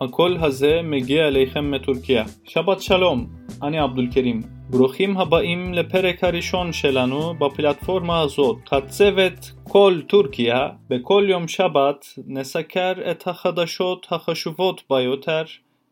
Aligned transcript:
הקול 0.00 0.36
הזה 0.40 0.80
מגיע 0.84 1.28
אליכם 1.28 1.70
מטורקיה. 1.70 2.24
שבת 2.44 2.82
שלום, 2.82 3.26
אני 3.62 3.78
עבדול 3.78 4.08
קרים. 4.14 4.42
ברוכים 4.70 5.16
הבאים 5.16 5.74
לפרק 5.74 6.24
הראשון 6.24 6.72
שלנו 6.72 7.34
בפלטפורמה 7.34 8.20
הזאת. 8.20 8.56
הצוות 8.72 9.52
כל 9.62 10.00
טורקיה, 10.06 10.68
בכל 10.88 11.26
יום 11.28 11.48
שבת 11.48 12.06
נסקר 12.26 12.92
את 13.10 13.28
החדשות 13.28 14.06
החשובות 14.10 14.82
ביותר 14.90 15.42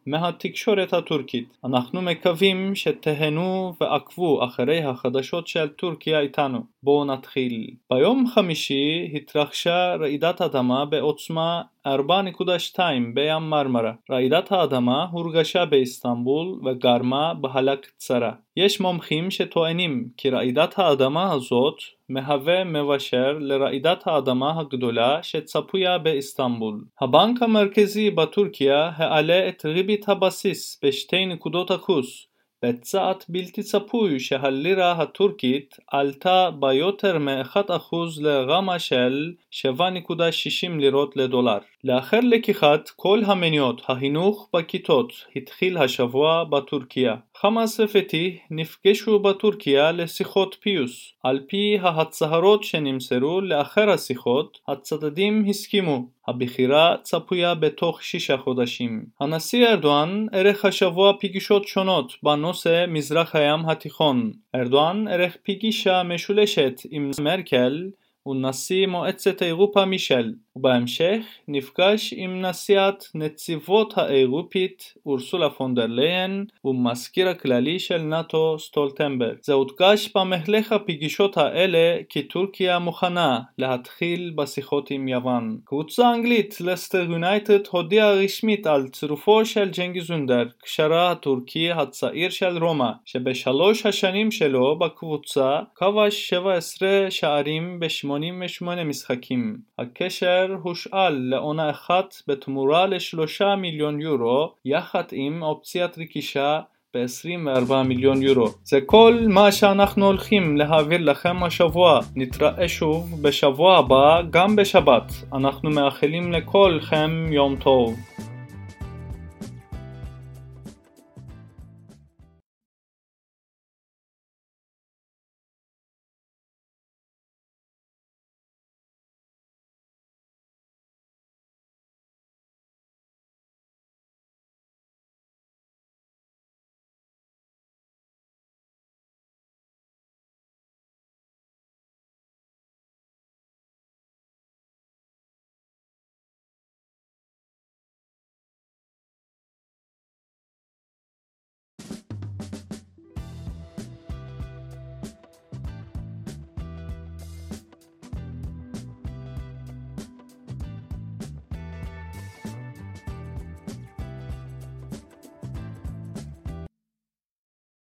מהתקשורת 0.06 0.92
הטורקית. 0.92 1.56
אנחנו 1.64 2.02
מקווים 2.02 2.74
שתהנו 2.74 3.74
ועקבו 3.80 4.44
אחרי 4.44 4.82
החדשות 4.82 5.46
של 5.46 5.68
טורקיה 5.68 6.20
איתנו. 6.20 6.58
בואו 6.82 7.04
נתחיל. 7.04 7.70
ביום 7.90 8.26
חמישי 8.34 9.10
התרחשה 9.14 9.94
רעידת 10.00 10.40
אדמה 10.40 10.84
בעוצמה 10.84 11.62
4.2 11.87 12.79
בים 13.13 13.49
מרמרה. 13.49 13.93
רעידת 14.11 14.51
האדמה 14.51 15.07
הורגשה 15.11 15.65
באיסטנבול 15.65 16.59
וגרמה 16.65 17.33
בהלה 17.33 17.75
קצרה. 17.75 18.31
יש 18.57 18.81
מומחים 18.81 19.31
שטוענים 19.31 20.07
כי 20.17 20.29
רעידת 20.29 20.79
האדמה 20.79 21.31
הזאת 21.31 21.75
מהווה 22.09 22.63
מבשר 22.63 23.37
לרעידת 23.39 24.07
האדמה 24.07 24.59
הגדולה 24.59 25.23
שצפויה 25.23 25.97
באיסטנבול. 25.97 26.83
הבנק 27.01 27.41
המרכזי 27.41 28.11
בטורקיה 28.11 28.91
העלה 28.95 29.49
את 29.49 29.65
ריבית 29.65 30.09
הבסיס 30.09 30.79
בשתי 30.83 31.25
נקודות 31.25 31.71
אחוז 31.71 32.25
בצעד 32.64 33.24
בלתי 33.28 33.62
צפוי 33.62 34.20
שהלירה 34.20 34.92
הטורקית 34.92 35.76
עלתה 35.90 36.50
ביותר 36.50 37.18
מ-1% 37.18 37.96
לרמה 38.20 38.78
של 38.78 39.32
7.60 39.50 40.78
לירות 40.78 41.16
לדולר. 41.16 41.58
לאחר 41.84 42.20
לקיחת 42.22 42.90
כל 42.96 43.22
המניות 43.26 43.82
החינוך 43.88 44.48
בכיתות 44.56 45.12
התחיל 45.36 45.78
השבוע 45.78 46.44
בטורקיה. 46.44 47.16
חמאס 47.40 47.80
ופתיח 47.80 48.34
נפגשו 48.50 49.18
בטורקיה 49.18 49.92
לשיחות 49.92 50.56
פיוס. 50.60 51.12
על 51.22 51.40
פי 51.48 51.78
ההצהרות 51.80 52.64
שנמסרו 52.64 53.40
לאחר 53.40 53.90
השיחות, 53.90 54.58
הצדדים 54.68 55.44
הסכימו. 55.48 56.08
הבחירה 56.28 56.96
צפויה 57.02 57.54
בתוך 57.54 58.02
שישה 58.02 58.36
חודשים. 58.36 59.04
הנשיא 59.20 59.66
ארדואן 59.66 60.26
ערך 60.32 60.64
השבוע 60.64 61.12
פגישות 61.20 61.66
שונות 61.66 62.12
בנושא 62.22 62.84
מזרח 62.88 63.34
הים 63.36 63.68
התיכון. 63.68 64.32
ארדואן 64.54 65.08
ערך 65.08 65.36
פגישה 65.42 66.02
משולשת 66.02 66.80
עם 66.90 67.10
מרקל 67.20 67.90
ונשיא 68.26 68.86
מועצת 68.86 69.42
אירופה 69.42 69.84
מישל, 69.84 70.32
ובהמשך 70.56 71.22
נפגש 71.48 72.14
עם 72.16 72.40
נשיאת 72.40 73.04
נציבות 73.14 73.98
האירופית 73.98 74.94
אורסולה 75.06 75.50
פון 75.50 75.72
דר 75.72 75.86
ליין 75.86 76.44
ומזכיר 76.64 77.28
הכללי 77.28 77.78
של 77.78 77.98
נאט"ו 77.98 78.58
סטולטנברג. 78.58 79.36
זה 79.42 79.52
הודגש 79.52 80.10
במהלך 80.16 80.72
הפגישות 80.72 81.36
האלה 81.36 81.96
כי 82.08 82.22
טורקיה 82.22 82.78
מוכנה 82.78 83.40
להתחיל 83.58 84.32
בשיחות 84.36 84.90
עם 84.90 85.08
יוון. 85.08 85.58
קבוצה 85.64 86.14
אנגלית 86.14 86.60
לסטר 86.60 87.06
יונייטד 87.10 87.66
הודיעה 87.70 88.12
רשמית 88.12 88.66
על 88.66 88.88
צירופו 88.88 89.44
של 89.44 89.70
ג'נגיז 89.70 90.10
אונדר, 90.10 90.44
קשרה 90.62 91.10
הטורקי 91.10 91.72
הצעיר 91.72 92.30
של 92.30 92.64
רומא, 92.64 92.90
שבשלוש 93.04 93.86
השנים 93.86 94.30
שלו 94.30 94.78
בקבוצה 94.78 95.60
כבש 95.74 96.28
17 96.28 97.06
שערים 97.10 97.80
ב-88 97.80 98.84
משחקים. 98.84 99.56
הקשר 99.78 100.45
הושאל 100.62 101.30
לעונה 101.30 101.70
אחת 101.70 102.14
בתמורה 102.28 102.86
לשלושה 102.86 103.56
מיליון 103.56 104.00
יורו, 104.00 104.52
יחד 104.64 105.04
עם 105.12 105.42
אופציית 105.42 105.98
רכישה 105.98 106.60
ב-24 106.94 107.74
מיליון 107.84 108.22
יורו. 108.22 108.48
זה 108.64 108.80
כל 108.86 109.18
מה 109.28 109.52
שאנחנו 109.52 110.06
הולכים 110.06 110.56
להעביר 110.56 111.00
לכם 111.00 111.42
השבוע. 111.42 112.00
נתראה 112.16 112.68
שוב 112.68 113.22
בשבוע 113.22 113.78
הבא, 113.78 114.22
גם 114.30 114.56
בשבת. 114.56 115.12
אנחנו 115.32 115.70
מאחלים 115.70 116.32
לכולכם 116.32 117.26
יום 117.30 117.56
טוב. 117.56 117.94